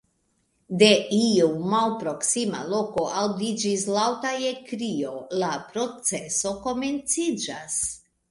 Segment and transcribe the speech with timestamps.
[0.83, 5.13] De iu malproksima loko aŭdiĝis laŭta ekkrio:"
[5.45, 7.77] La proceso komenciĝas!"